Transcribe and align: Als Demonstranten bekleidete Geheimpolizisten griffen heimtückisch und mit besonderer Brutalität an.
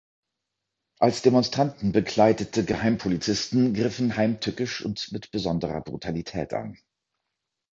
Als 0.97 1.21
Demonstranten 1.21 1.91
bekleidete 1.91 2.65
Geheimpolizisten 2.65 3.75
griffen 3.75 4.15
heimtückisch 4.17 4.83
und 4.83 5.11
mit 5.11 5.29
besonderer 5.29 5.81
Brutalität 5.81 6.53
an. 6.55 6.79